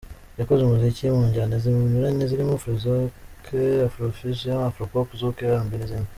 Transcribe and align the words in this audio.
Yakoze 0.39 0.61
umuziki 0.63 1.03
mu 1.15 1.21
njyana 1.29 1.55
zinyuranye 1.63 2.23
zirimo 2.31 2.51
Afrozouk, 2.59 3.11
Afrofusion, 3.87 4.59
Afropop, 4.69 5.07
Zouk, 5.19 5.37
RnB 5.55 5.73
n’izindi. 5.77 6.09